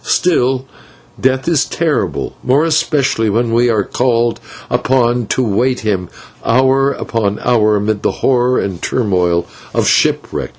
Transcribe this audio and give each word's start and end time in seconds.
Still, 0.03 0.65
Death 1.21 1.47
is 1.47 1.63
terrible, 1.65 2.35
more 2.43 2.65
especially 2.65 3.29
when 3.29 3.53
we 3.53 3.69
are 3.69 3.83
called 3.83 4.39
upon 4.67 5.27
to 5.27 5.45
await 5.45 5.81
him 5.81 6.09
hour 6.43 6.99
after 6.99 7.39
hour 7.47 7.75
amid 7.75 8.01
the 8.01 8.09
horror 8.09 8.57
and 8.57 8.81
turmoil 8.81 9.45
of 9.75 9.83
a 9.83 9.87
shipwreck. 9.87 10.49